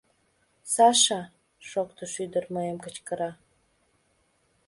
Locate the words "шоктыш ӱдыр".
1.69-2.45